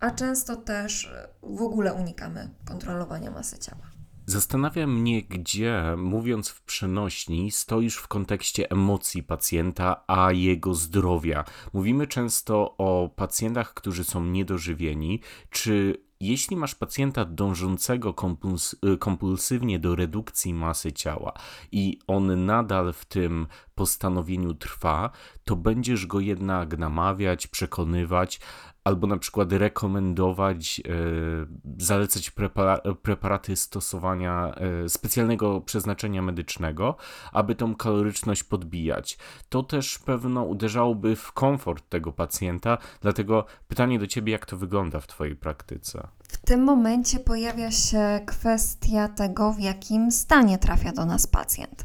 [0.00, 3.82] a często też w ogóle unikamy kontrolowania masy ciała.
[4.26, 11.44] Zastanawia mnie, gdzie, mówiąc w przenośni, stoisz w kontekście emocji pacjenta, a jego zdrowia.
[11.72, 15.20] Mówimy często o pacjentach, którzy są niedożywieni.
[15.50, 21.32] Czy jeśli masz pacjenta dążącego kompuls y, kompulsywnie do redukcji masy ciała
[21.72, 25.10] i on nadal w tym postanowieniu trwa,
[25.44, 28.40] to będziesz go jednak namawiać, przekonywać,
[28.84, 30.92] albo na przykład rekomendować, e,
[31.78, 36.96] zalecać prepara- preparaty stosowania e, specjalnego przeznaczenia medycznego,
[37.32, 39.18] aby tą kaloryczność podbijać.
[39.48, 45.00] To też pewno uderzałoby w komfort tego pacjenta, dlatego pytanie do ciebie, jak to wygląda
[45.00, 46.08] w twojej praktyce?
[46.28, 51.84] W tym momencie pojawia się kwestia tego, w jakim stanie trafia do nas pacjent.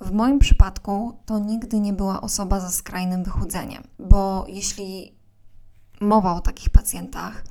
[0.00, 5.19] W moim przypadku to nigdy nie była osoba ze skrajnym wychudzeniem, bo jeśli
[6.00, 7.44] mowa o takich pacjentach,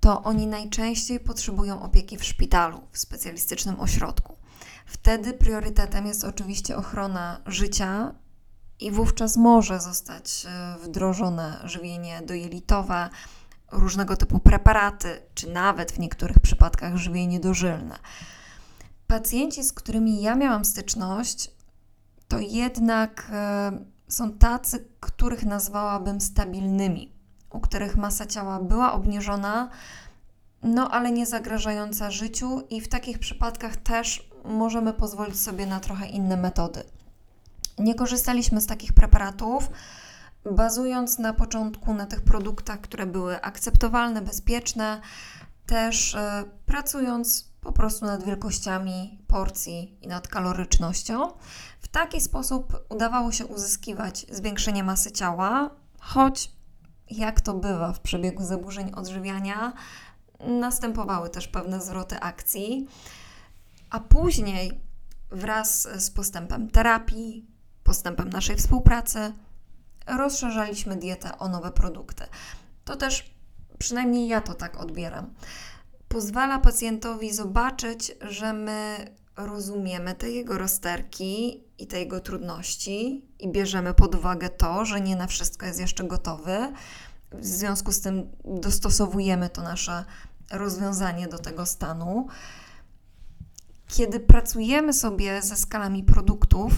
[0.00, 4.36] to oni najczęściej potrzebują opieki w szpitalu, w specjalistycznym ośrodku.
[4.86, 8.14] Wtedy priorytetem jest oczywiście ochrona życia
[8.80, 13.10] i wówczas może zostać e, wdrożone żywienie dojelitowe,
[13.72, 17.98] różnego typu preparaty, czy nawet w niektórych przypadkach żywienie dożylne.
[19.06, 21.50] Pacjenci, z którymi ja miałam styczność,
[22.28, 23.72] to jednak e,
[24.08, 27.12] są tacy, których nazwałabym stabilnymi,
[27.50, 29.68] u których masa ciała była obniżona,
[30.62, 36.06] no ale nie zagrażająca życiu, i w takich przypadkach też możemy pozwolić sobie na trochę
[36.06, 36.82] inne metody.
[37.78, 39.70] Nie korzystaliśmy z takich preparatów,
[40.52, 45.00] bazując na początku na tych produktach, które były akceptowalne, bezpieczne,
[45.66, 51.32] też e, pracując po prostu nad wielkościami porcji i nad kalorycznością.
[51.80, 56.52] W taki sposób udawało się uzyskiwać zwiększenie masy ciała, choć
[57.10, 59.72] jak to bywa w przebiegu zaburzeń odżywiania,
[60.40, 62.88] następowały też pewne zwroty akcji.
[63.90, 64.80] A później,
[65.30, 67.46] wraz z postępem terapii,
[67.84, 69.32] postępem naszej współpracy,
[70.06, 72.24] rozszerzaliśmy dietę o nowe produkty.
[72.84, 73.34] To też,
[73.78, 75.34] przynajmniej ja to tak odbieram,
[76.08, 79.10] pozwala pacjentowi zobaczyć, że my
[79.46, 85.16] rozumiemy te jego rozterki i te jego trudności i bierzemy pod uwagę to, że nie
[85.16, 86.72] na wszystko jest jeszcze gotowy.
[87.32, 90.04] W związku z tym dostosowujemy to nasze
[90.50, 92.26] rozwiązanie do tego stanu.
[93.88, 96.72] Kiedy pracujemy sobie ze skalami produktów,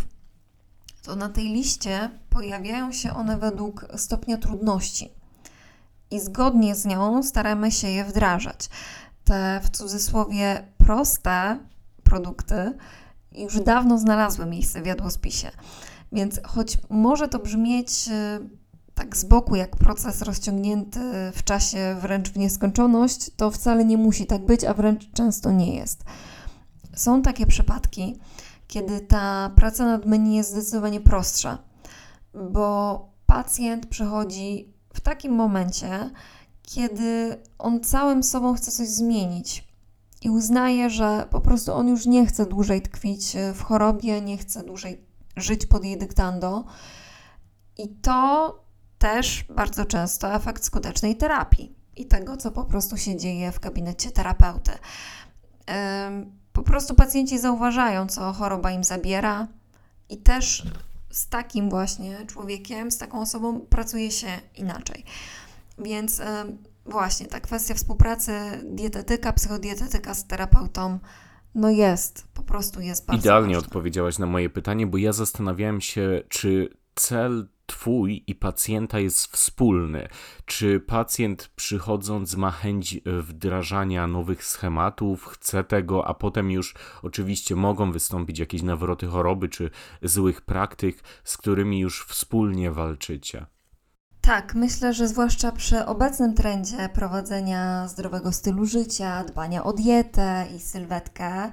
[1.03, 5.13] to na tej liście pojawiają się one według stopnia trudności.
[6.11, 8.69] I zgodnie z nią staramy się je wdrażać.
[9.25, 11.59] Te w cudzysłowie proste
[12.13, 12.73] produkty
[13.33, 15.51] już dawno znalazły miejsce w jadłospisie.
[16.13, 18.41] Więc choć może to brzmieć e,
[18.95, 21.01] tak z boku, jak proces rozciągnięty
[21.35, 25.77] w czasie wręcz w nieskończoność, to wcale nie musi tak być, a wręcz często nie
[25.77, 26.05] jest.
[26.95, 28.19] Są takie przypadki,
[28.67, 31.59] kiedy ta praca nad menu jest zdecydowanie prostsza,
[32.53, 36.11] bo pacjent przychodzi w takim momencie,
[36.63, 39.72] kiedy on całym sobą chce coś zmienić
[40.23, 44.63] i uznaje, że po prostu on już nie chce dłużej tkwić w chorobie, nie chce
[44.63, 45.05] dłużej
[45.37, 46.65] żyć pod jej dyktando.
[47.79, 48.59] I to
[48.99, 54.11] też bardzo często efekt skutecznej terapii i tego, co po prostu się dzieje w gabinecie
[54.11, 54.73] terapeuty.
[56.53, 59.49] Po prostu pacjenci zauważają, co choroba im zabiera,
[60.09, 60.67] i też
[61.11, 65.05] z takim właśnie człowiekiem, z taką osobą pracuje się inaczej.
[65.79, 66.23] Więc
[66.87, 68.33] właśnie ta kwestia współpracy
[68.65, 70.99] dietetyka, psychodietetyka z terapeutą,
[71.55, 73.67] no jest, po prostu jest bardzo Idealnie ważna.
[73.67, 80.09] odpowiedziałaś na moje pytanie, bo ja zastanawiałem się, czy cel Twój i pacjenta jest wspólny.
[80.45, 87.93] Czy pacjent przychodząc ma chęć wdrażania nowych schematów, chce tego, a potem już oczywiście mogą
[87.93, 89.71] wystąpić jakieś nawroty choroby czy
[90.03, 93.47] złych praktyk, z którymi już wspólnie walczycie?
[94.23, 100.61] Tak, myślę, że zwłaszcza przy obecnym trendzie prowadzenia zdrowego stylu życia, dbania o dietę i
[100.61, 101.51] sylwetkę,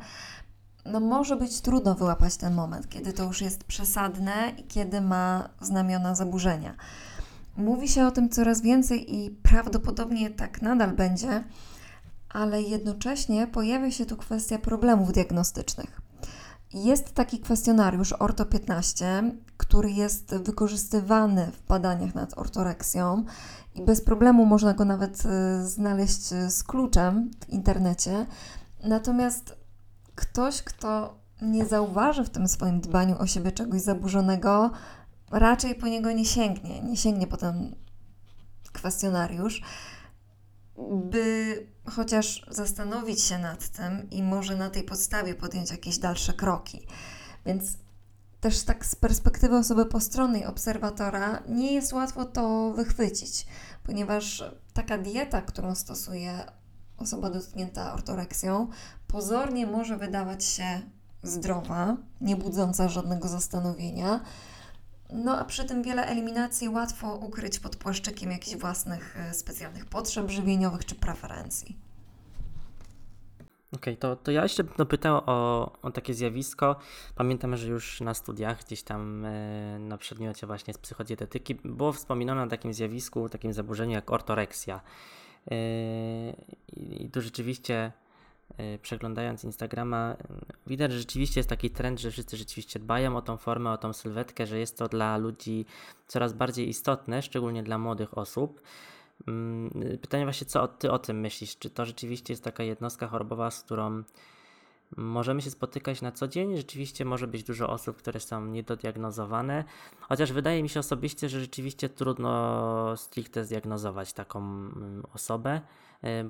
[0.86, 5.50] no może być trudno wyłapać ten moment, kiedy to już jest przesadne i kiedy ma
[5.62, 6.76] znamiona zaburzenia.
[7.58, 11.44] Mówi się o tym coraz więcej i prawdopodobnie tak nadal będzie,
[12.30, 16.09] ale jednocześnie pojawia się tu kwestia problemów diagnostycznych.
[16.74, 23.26] Jest taki kwestionariusz Orto 15, który jest wykorzystywany w badaniach nad ortoreksją
[23.76, 28.26] i bez problemu można go nawet y, znaleźć y, z kluczem w internecie.
[28.84, 29.58] Natomiast
[30.16, 34.72] ktoś, kto nie zauważy w tym swoim dbaniu o siebie czegoś zaburzonego,
[35.32, 37.76] raczej po niego nie sięgnie, nie sięgnie po ten
[38.72, 39.62] kwestionariusz,
[40.92, 46.88] by chociaż zastanowić się nad tym i może na tej podstawie podjąć jakieś dalsze kroki.
[47.46, 47.78] Więc
[48.42, 53.48] też tak z perspektywy osoby postronnej, obserwatora, nie jest łatwo to wychwycić,
[53.84, 56.44] ponieważ taka dieta, którą stosuje
[56.98, 58.68] osoba dotknięta ortoreksją,
[59.08, 60.82] pozornie może wydawać się
[61.24, 64.20] zdrowa, nie budząca żadnego zastanowienia.
[65.14, 70.30] No a przy tym wiele eliminacji łatwo ukryć pod płaszczykiem jakichś własnych e, specjalnych potrzeb
[70.30, 71.78] żywieniowych czy preferencji.
[73.74, 76.76] Okej, okay, to, to ja jeszcze dopytał o, o takie zjawisko.
[77.16, 82.44] Pamiętam, że już na studiach, gdzieś tam e, na przedmiocie właśnie z psychodietetyki, było wspominane
[82.44, 84.82] o takim zjawisku, takim zaburzeniu jak ortoreksja.
[85.52, 85.56] E,
[86.78, 87.92] I tu rzeczywiście
[88.82, 90.18] przeglądając Instagrama, y,
[90.68, 93.94] widać, że rzeczywiście jest taki trend, że wszyscy rzeczywiście dbają o tą formę, o tą
[93.94, 95.66] sylwetkę, że jest to dla ludzi
[96.08, 98.62] coraz bardziej istotne, szczególnie dla młodych osób.
[99.28, 99.70] Mm,
[100.02, 101.58] pytanie właśnie, co ty o tym myślisz?
[101.58, 104.04] Czy to rzeczywiście jest taka jednostka chorobowa, z którą
[104.98, 106.58] możemy się spotykać na co dzień?
[106.58, 109.64] Rzeczywiście może być dużo osób, które są niedodiagnozowane,
[110.00, 115.62] chociaż wydaje mi się osobiście, że rzeczywiście trudno stricte zdiagnozować taką mm, osobę,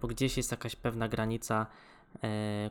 [0.01, 1.98] bo gdzieś jest jakaś pewna granica E,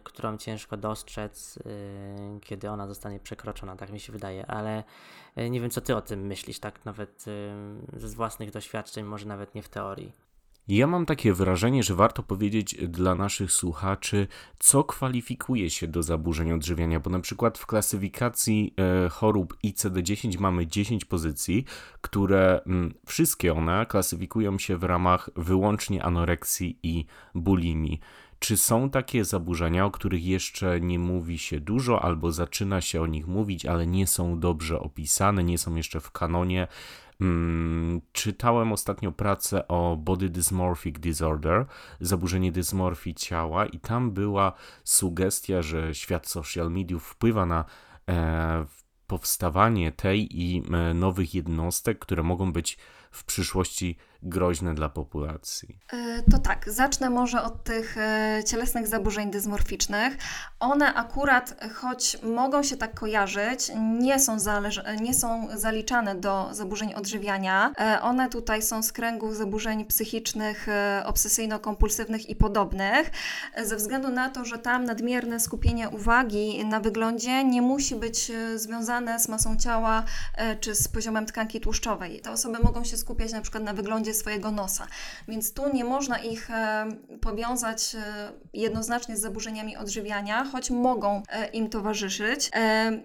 [0.05, 4.85] którą ciężko dostrzec, e, kiedy ona zostanie przekroczona, tak mi się wydaje, ale
[5.37, 7.25] e, nie wiem, co ty o tym myślisz, tak nawet
[7.93, 10.13] ze własnych doświadczeń, może nawet nie w teorii.
[10.69, 14.27] Ja mam takie wrażenie, że warto powiedzieć dla naszych słuchaczy,
[14.59, 18.75] co kwalifikuje się do zaburzeń odżywiania, bo na przykład w klasyfikacji
[19.11, 21.65] chorób ICD-10 mamy 10 pozycji,
[22.01, 28.01] które mm, wszystkie one klasyfikują się w ramach wyłącznie anoreksji i bulimii.
[28.39, 33.07] Czy są takie zaburzenia, o których jeszcze nie mówi się dużo, albo zaczyna się o
[33.07, 36.69] nich mówić, ale nie są dobrze opisane, nie są jeszcze w kanonie?
[37.21, 41.67] Mm, czytałem ostatnio pracę o Body Dysmorphic Disorder,
[42.01, 44.53] zaburzenie dysmorfii ciała, i tam była
[44.85, 47.65] sugestia, że świat social mediów wpływa na
[48.09, 48.67] e,
[49.07, 52.79] powstawanie tej i e, nowych jednostek, które mogą być
[53.11, 55.79] w przyszłości groźne dla populacji?
[55.93, 60.17] E, to tak, zacznę może od tych e, cielesnych zaburzeń dysmorficznych.
[60.61, 66.95] One akurat, choć mogą się tak kojarzyć, nie są, zależ- nie są zaliczane do zaburzeń
[66.95, 67.73] odżywiania.
[67.81, 70.67] E, one tutaj są z kręgu zaburzeń psychicznych,
[71.05, 73.11] obsesyjno-kompulsywnych i podobnych,
[73.63, 79.21] ze względu na to, że tam nadmierne skupienie uwagi na wyglądzie nie musi być związane
[79.21, 80.05] z masą ciała
[80.61, 82.21] czy z poziomem tkanki tłuszczowej.
[82.21, 84.87] Te osoby mogą się skupiać na przykład na wyglądzie swojego nosa.
[85.29, 86.87] Więc tu nie można ich e,
[87.21, 92.51] powiązać e, jednoznacznie z zaburzeniami odżywiania, choć mogą e, im towarzyszyć.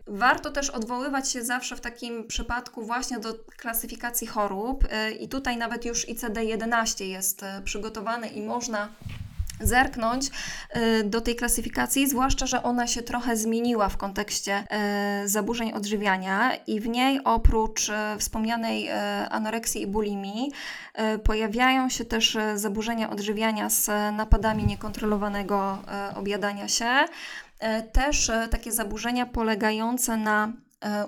[0.07, 4.87] Warto też odwoływać się zawsze w takim przypadku właśnie do klasyfikacji chorób
[5.19, 8.89] i tutaj nawet już ICD-11 jest przygotowany i można
[9.59, 10.27] zerknąć
[10.75, 14.63] y, do tej klasyfikacji, zwłaszcza, że ona się trochę zmieniła w kontekście
[15.23, 18.89] y, zaburzeń odżywiania i w niej oprócz y, wspomnianej
[19.29, 20.51] anoreksji i bulimii
[21.23, 25.77] pojawiają się też zaburzenia odżywiania z napadami niekontrolowanego
[26.15, 27.05] objadania się,
[27.91, 30.51] też takie zaburzenia polegające na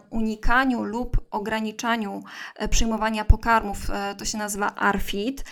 [0.09, 2.23] unikaniu lub ograniczaniu
[2.69, 3.77] przyjmowania pokarmów,
[4.17, 5.43] to się nazywa ARFID.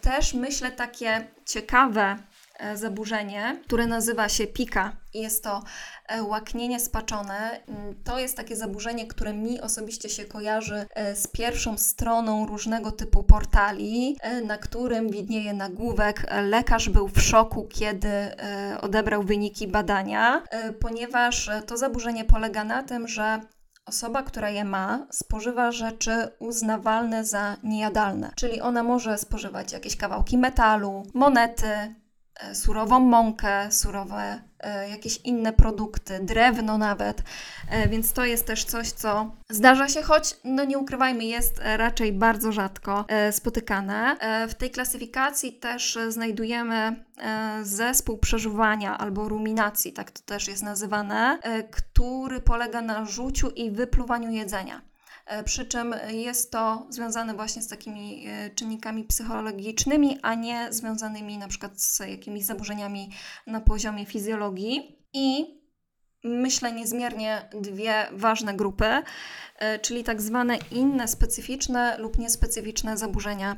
[0.00, 2.29] Też myślę takie ciekawe E,
[2.74, 4.96] zaburzenie, które nazywa się pika.
[5.14, 5.62] Jest to
[6.08, 7.60] e, łaknienie spaczone.
[8.04, 13.22] To jest takie zaburzenie, które mi osobiście się kojarzy e, z pierwszą stroną różnego typu
[13.22, 16.26] portali, na którym widnieje nagłówek.
[16.42, 18.10] Lekarz był w szoku, kiedy
[18.80, 20.42] odebrał wyniki badania,
[20.80, 23.40] ponieważ to zaburzenie polega na tym, że
[23.86, 30.38] Osoba, która je ma, spożywa rzeczy uznawalne za niejadalne, czyli ona może spożywać jakieś kawałki
[30.38, 31.94] metalu, monety, E,
[32.52, 37.22] surową mąkę, surowe e, jakieś inne produkty, drewno nawet,
[37.70, 42.12] e, więc to jest też coś, co zdarza się, choć no nie ukrywajmy, jest raczej
[42.12, 44.16] bardzo rzadko spotykane.
[44.48, 47.04] W tej klasyfikacji też znajdujemy
[47.62, 51.38] zespół przeżuwania albo ruminacji, tak to też jest nazywane,
[51.70, 54.89] który polega na rzuciu i wypluwaniu jedzenia.
[55.30, 61.38] E, przy czym jest to związane właśnie z takimi e, czynnikami psychologicznymi, a nie związanymi
[61.38, 63.10] na przykład z jakimiś zaburzeniami
[63.46, 64.98] na poziomie fizjologii.
[65.12, 65.46] I
[66.24, 69.02] myślę niezmiernie dwie ważne grupy,
[69.58, 73.56] e, czyli tak zwane inne specyficzne lub niespecyficzne zaburzenia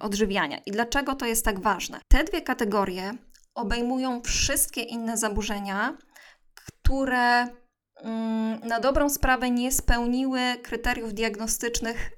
[0.00, 0.58] odżywiania.
[0.66, 2.00] I dlaczego to jest tak ważne?
[2.08, 3.14] Te dwie kategorie
[3.54, 5.98] obejmują wszystkie inne zaburzenia,
[6.54, 7.46] które
[8.64, 12.10] na dobrą sprawę nie spełniły kryteriów diagnostycznych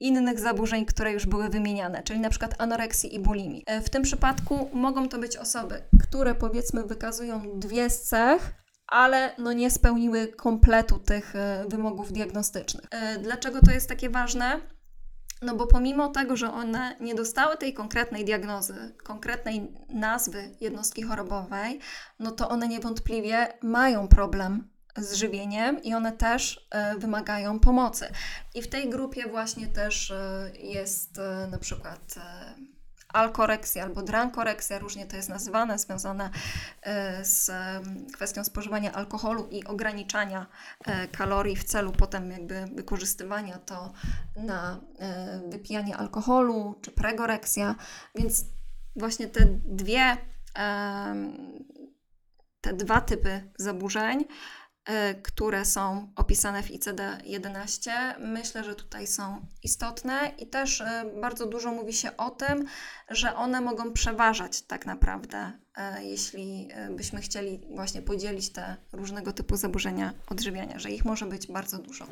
[0.00, 3.64] innych zaburzeń, które już były wymieniane, czyli na przykład anoreksji i bulimii.
[3.66, 8.52] E, w tym przypadku mogą to być osoby, które powiedzmy wykazują dwie z cech,
[8.86, 12.84] ale no nie spełniły kompletu tych e, wymogów diagnostycznych.
[12.90, 14.60] E, dlaczego to jest takie ważne?
[15.42, 21.80] No bo pomimo tego, że one nie dostały tej konkretnej diagnozy, konkretnej nazwy jednostki chorobowej,
[22.18, 24.68] no to one niewątpliwie mają problem
[25.00, 28.08] z żywieniem i one też e, wymagają pomocy.
[28.54, 32.14] I w tej grupie właśnie też e, jest e, na przykład
[33.08, 36.30] alkoreksja albo drankoreksja, różnie to jest nazywane, związane
[37.22, 37.50] z
[38.12, 40.46] kwestią spożywania alkoholu i ograniczania
[41.12, 43.92] kalorii w celu potem jakby wykorzystywania to
[44.36, 44.80] na
[45.50, 47.74] wypijanie alkoholu, czy pregoreksja,
[48.14, 48.44] więc
[48.96, 50.16] właśnie te dwie
[52.60, 54.24] te dwa typy zaburzeń
[55.22, 61.72] które są opisane w ICD-11, myślę, że tutaj są istotne i też e, bardzo dużo
[61.72, 62.64] mówi się o tym,
[63.10, 69.56] że one mogą przeważać tak naprawdę, e, jeśli byśmy chcieli właśnie podzielić te różnego typu
[69.56, 72.06] zaburzenia odżywiania, że ich może być bardzo dużo.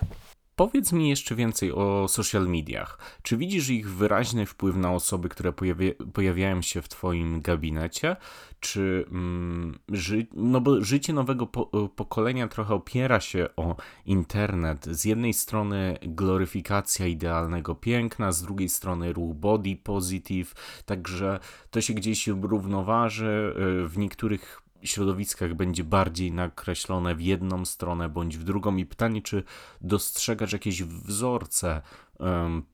[0.57, 2.99] Powiedz mi jeszcze więcej o social mediach.
[3.23, 8.17] Czy widzisz ich wyraźny wpływ na osoby, które pojawia, pojawiają się w Twoim gabinecie?
[8.61, 13.77] Czy mm, ży, no bo życie nowego po, pokolenia trochę opiera się o
[14.07, 14.85] internet.
[14.85, 20.55] Z jednej strony gloryfikacja idealnego piękna, z drugiej strony ruch body positive,
[20.87, 23.55] także to się gdzieś równoważy.
[23.85, 28.77] Y, w niektórych środowiskach będzie bardziej nakreślone w jedną stronę bądź w drugą.
[28.77, 29.43] I pytanie, czy
[29.81, 31.83] dostrzegasz jakieś wzorce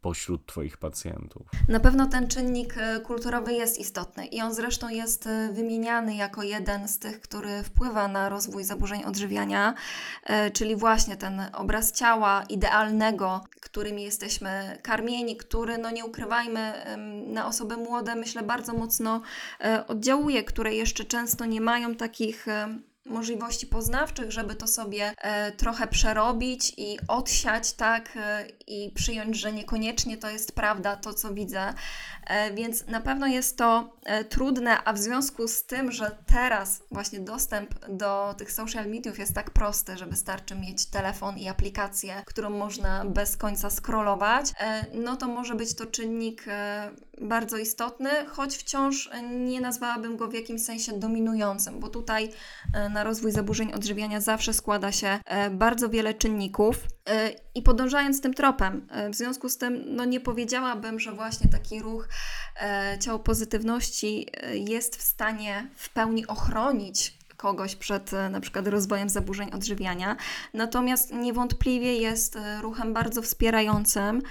[0.00, 1.46] pośród Twoich pacjentów?
[1.68, 6.42] Na pewno ten czynnik e, kulturowy jest istotny i on zresztą jest e, wymieniany jako
[6.42, 9.74] jeden z tych, który wpływa na rozwój zaburzeń odżywiania,
[10.24, 16.72] e, czyli właśnie ten obraz ciała idealnego, którym jesteśmy karmieni, który, no nie ukrywajmy,
[17.26, 19.22] na osoby młode myślę bardzo mocno
[19.88, 22.46] oddziałuje, które jeszcze często nie mają takich
[23.06, 29.52] możliwości poznawczych, żeby to sobie e, trochę przerobić i odsiać, tak, e, i przyjąć, że
[29.52, 31.74] niekoniecznie to jest prawda, to co widzę.
[32.26, 36.82] E, więc na pewno jest to e, trudne, a w związku z tym, że teraz
[36.90, 42.22] właśnie dostęp do tych social mediów jest tak prosty, że wystarczy mieć telefon i aplikację,
[42.26, 46.44] którą można bez końca scrollować, e, no to może być to czynnik
[47.20, 52.30] bardzo istotny, choć wciąż nie nazwałabym go w jakimś sensie dominującym, bo tutaj
[52.90, 55.18] na rozwój zaburzeń odżywiania zawsze składa się
[55.50, 56.76] bardzo wiele czynników.
[57.08, 61.50] E, I podążając tym tropem, e, w związku z tym, no nie powiedziałabym, że właśnie
[61.50, 62.08] taki ruch
[62.60, 68.66] e, ciało pozytywności e, jest w stanie w pełni ochronić kogoś przed e, na przykład
[68.66, 70.16] rozwojem zaburzeń odżywiania.
[70.54, 74.22] Natomiast niewątpliwie jest e, ruchem bardzo wspierającym.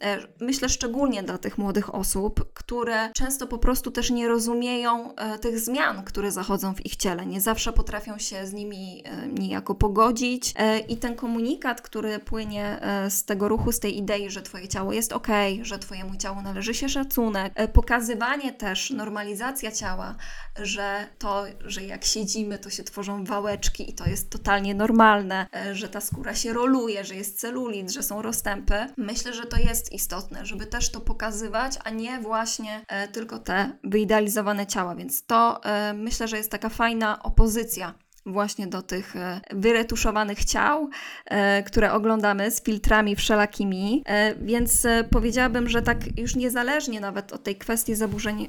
[0.00, 5.38] E, Myślę szczególnie dla tych młodych osób, które często po prostu też nie rozumieją e,
[5.38, 7.26] tych zmian, które zachodzą w ich ciele.
[7.26, 10.54] Nie zawsze potrafią się z nimi e, niejako pogodzić.
[10.88, 15.12] I ten komunikat, który płynie z tego ruchu, z tej idei, że Twoje ciało jest
[15.12, 15.26] ok,
[15.62, 20.14] że Twojemu ciału należy się szacunek, pokazywanie też, normalizacja ciała,
[20.62, 25.88] że to, że jak siedzimy, to się tworzą wałeczki i to jest totalnie normalne, że
[25.88, 28.86] ta skóra się roluje, że jest celulit, że są rozstępy.
[28.96, 33.72] Myślę, że to jest istotne, żeby też to pokazywać, a nie właśnie e, tylko te
[33.84, 34.94] wyidealizowane ciała.
[34.94, 37.94] Więc to e, myślę, że jest taka fajna opozycja
[38.32, 40.88] właśnie do tych e, wyretuszowanych ciał,
[41.24, 44.02] e, które oglądamy z filtrami wszelakimi.
[44.06, 48.48] E, Więc powiedziałabym, że tak już niezależnie nawet od tej kwestii zaburzeń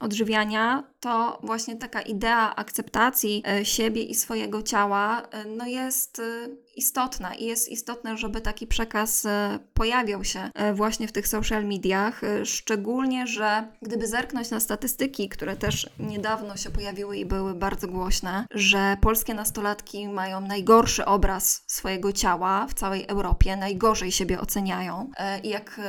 [0.00, 5.22] odżywiania, to właśnie taka idea akceptacji siebie i swojego ciała
[5.56, 6.22] no jest
[6.78, 11.64] istotna i jest istotne, żeby taki przekaz e, pojawiał się e, właśnie w tych social
[11.64, 17.54] mediach, e, szczególnie, że gdyby zerknąć na statystyki, które też niedawno się pojawiły i były
[17.54, 24.40] bardzo głośne, że polskie nastolatki mają najgorszy obraz swojego ciała w całej Europie, najgorzej siebie
[24.40, 25.10] oceniają
[25.42, 25.80] i jak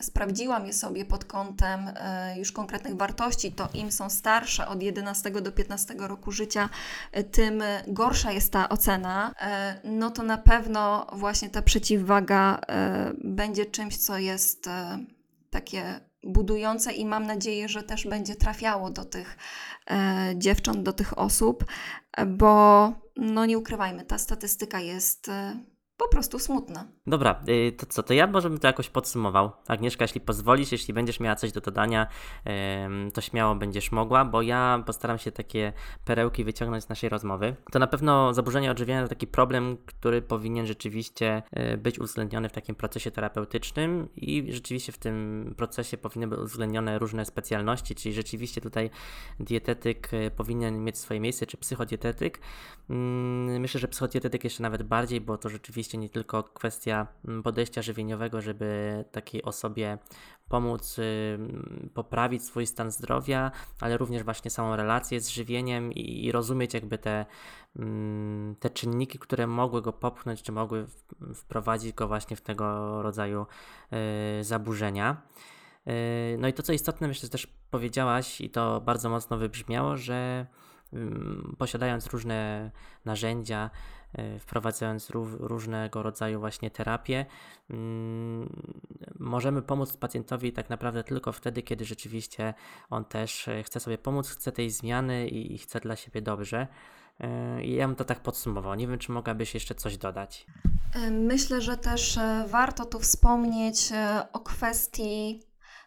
[0.00, 1.80] sprawdziłam je sobie pod kątem
[2.36, 6.68] już konkretnych wartości, to im są starsze od 11 do 15 roku życia,
[7.32, 9.34] tym gorsza jest ta ocena,
[9.84, 14.98] no to na pewno właśnie ta przeciwwaga e, będzie czymś, co jest e,
[15.50, 19.36] takie budujące i mam nadzieję, że też będzie trafiało do tych
[19.90, 21.64] e, dziewcząt, do tych osób,
[22.26, 25.30] bo no nie ukrywajmy, ta statystyka jest
[25.96, 26.95] po prostu smutna.
[27.06, 29.50] Dobra, y, to co, to ja może bym to jakoś podsumował.
[29.68, 32.06] Agnieszka, jeśli pozwolisz, jeśli będziesz miała coś do dodania,
[33.14, 35.72] to śmiało będziesz mogła, bo ja postaram się takie
[36.04, 37.56] perełki wyciągnąć z naszej rozmowy.
[37.72, 42.52] To na pewno zaburzenie odżywiania to taki problem, który powinien rzeczywiście e, być uwzględniony w
[42.52, 48.60] takim procesie terapeutycznym i rzeczywiście w tym procesie powinny być uwzględnione różne specjalności, czyli rzeczywiście
[48.60, 48.90] tutaj
[49.40, 52.40] dietetyk e, powinien mieć swoje miejsce, czy psychodietetyk.
[52.90, 57.82] Mm, Myślę, że psychodietetyk jeszcze nawet bardziej, bo to rzeczywiście nie tylko kwestia mm, podejścia
[57.82, 59.98] żywieniowego, żeby takiej osobie
[60.48, 60.96] pomóc
[61.94, 67.26] poprawić swój stan zdrowia, ale również właśnie samą relację z żywieniem i, rozumieć jakby te,
[68.60, 70.86] te czynniki, które mogły go popchnąć, czy mogły
[71.34, 73.46] wprowadzić go właśnie w tego rodzaju
[74.40, 75.22] y, zaburzenia.
[75.88, 79.96] Y, No i to, co istotne, myślę, że też powiedziałaś, i to bardzo mocno wybrzmiało,
[79.96, 80.46] że
[81.58, 82.70] posiadając różne
[83.04, 83.70] narzędzia,
[84.40, 87.26] wprowadzając ró- różnego rodzaju właśnie terapie,
[87.70, 88.62] ym,
[89.18, 92.54] możemy pomóc pacjentowi tak naprawdę tylko wtedy, kiedy rzeczywiście
[92.90, 96.66] on też y, chce sobie pomóc, chce tej zmiany i, chce dla siebie dobrze.
[97.62, 98.74] I ja bym to tak podsumował.
[98.74, 100.46] Nie wiem, czy mogłabyś jeszcze coś dodać.
[100.94, 105.42] E, Myślę, że też e, warto tu wspomnieć e, o kwestii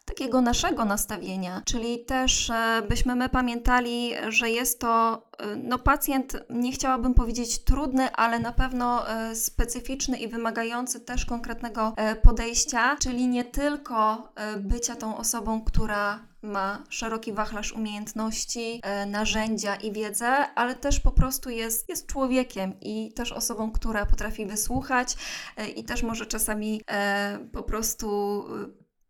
[0.09, 6.37] takiego naszego nastawienia, czyli też e, byśmy my pamiętali, że jest to e, no, pacjent,
[6.49, 13.27] nie chciałabym powiedzieć trudny, ale na pewno e, specyficzny i wymagający też konkretnego podejścia, czyli
[13.27, 20.99] nie tylko bycia tą osobą, która ma szeroki wachlarz umiejętności, narzędzia i wiedzę, ale też
[20.99, 25.15] po prostu jest, jest człowiekiem i też osobą, która potrafi wysłuchać
[25.75, 26.81] i też może czasami
[27.51, 28.43] po prostu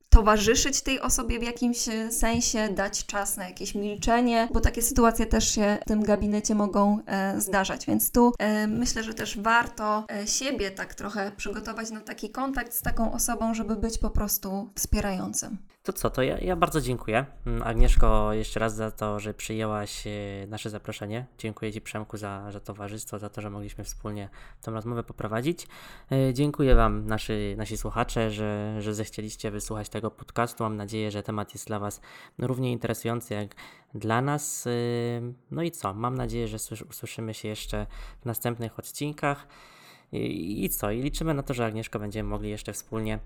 [0.10, 5.26] towarzyszyć tej osobie w jakimś e, sensie, dać czas na jakieś milczenie, bo takie sytuacje
[5.26, 7.86] też się w tym gabinecie mogą e, zdarzać.
[7.86, 12.74] Więc tu e, myślę, że też warto e, siebie tak trochę przygotować na taki kontakt
[12.74, 15.58] z taką osobą, żeby być po prostu wspierającym.
[15.84, 17.26] To co, to ja, ja bardzo dziękuję.
[17.46, 20.12] Mm, Agnieszko, jeszcze raz za to, że przyjęłaś e,
[20.48, 21.26] nasze zaproszenie.
[21.38, 24.30] Dziękuję Ci, Przemku, za, za towarzystwo, za to, że mogliśmy wspólnie
[24.62, 25.68] tę rozmowę poprowadzić.
[26.12, 30.64] E, Dziękuję Wam, nasi, nasi słuchacze, że, że zechcieliście wysłuchać tego podcastu.
[30.64, 32.02] Mam nadzieję, że temat jest dla Was
[32.38, 33.56] równie interesujący jak
[33.94, 34.68] dla nas.
[34.68, 34.72] E,
[35.52, 35.94] No i co?
[35.94, 37.86] Mam nadzieję, że słysz- usłyszymy się jeszcze
[38.22, 39.48] w następnych odcinkach.
[40.12, 40.92] I, I co?
[40.92, 43.20] I liczymy na to, że Agnieszko będziemy mogli jeszcze wspólnie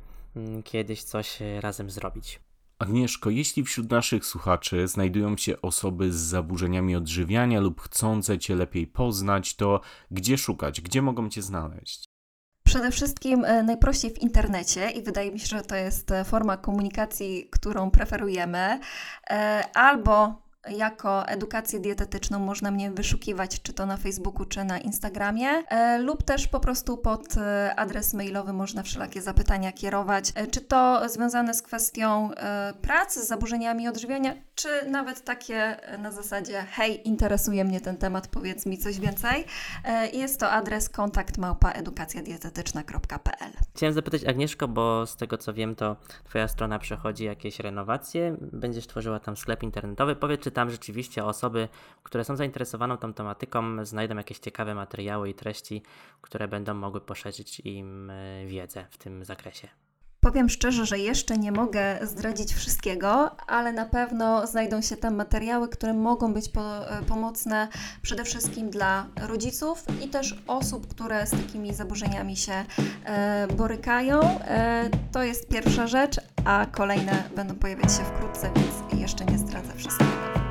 [0.63, 2.39] kiedyś coś e, razem zrobić.
[2.79, 8.87] Agnieszko, jeśli wśród naszych słuchaczy znajdują się osoby z zaburzeniami odżywiania lub chcące Cię lepiej
[8.87, 9.81] poznać, to
[10.11, 10.81] gdzie szukać?
[10.81, 12.05] Gdzie mogą Cię znaleźć?
[12.63, 16.57] Przede wszystkim e, najprościej w internecie i wydaje mi się, że to jest e, forma
[16.57, 18.79] komunikacji, którą preferujemy,
[19.73, 25.97] albo jako edukację dietetyczną można mnie wyszukiwać, czy to na Facebooku, czy na Instagramie, e,
[25.97, 31.09] lub też po prostu pod e, adres mailowy można wszelakie zapytania kierować, e, czy to
[31.09, 35.55] związane z kwestią e, pracy, z zaburzeniami odżywiania, czy nawet takie
[35.87, 39.45] e, na zasadzie hej, interesuje mnie ten temat, powiedz mi coś więcej.
[39.85, 43.51] E, Jest to adres kontakt małpa edukacjadietetyczna.pl.
[43.75, 48.87] Chciałem zapytać Agnieszko, bo z tego co wiem, to Twoja strona przechodzi jakieś renowacje, będziesz
[48.87, 50.15] tworzyła tam sklep internetowy.
[50.15, 51.67] Powiedz, czy tam rzeczywiście osoby,
[52.03, 55.83] które są zainteresowane tą tematyką, znajdą jakieś ciekawe materiały i treści,
[56.21, 59.67] które będą mogły poszerzyć im e, wiedzę w tym zakresie.
[60.23, 65.69] Powiem szczerze, że jeszcze nie mogę zdradzić wszystkiego, ale na pewno znajdą się tam materiały,
[65.69, 67.67] które mogą być po, e, pomocne
[68.01, 72.65] przede wszystkim dla rodziców i też osób, które z takimi zaburzeniami się
[73.05, 74.21] e, borykają.
[74.21, 79.73] E, to jest pierwsza rzecz, a kolejne będą pojawiać się wkrótce, więc jeszcze nie zdradzę
[79.73, 80.42] wszystkiego.